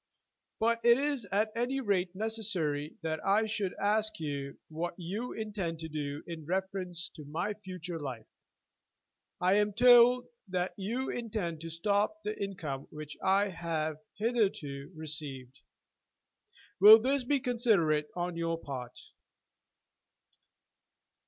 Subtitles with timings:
[0.59, 5.77] "But it is at any rate necessary that I should ask you what you intend
[5.81, 8.25] to do in reference to my future life.
[9.39, 15.61] I am told that you intend to stop the income which I have hitherto received.
[16.79, 18.99] Will this be considerate on your part?"